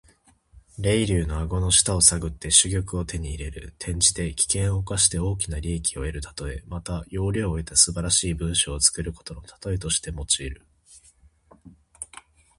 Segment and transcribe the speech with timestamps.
[0.79, 3.67] 驪竜の顎の下を探って珠玉を手に入れる。
[3.79, 6.63] 転じて、危険を冒して大きな利益を得るたとえ。
[6.67, 10.65] また、要領を得た素晴らしい文章を作ることのたとえとしても用いる。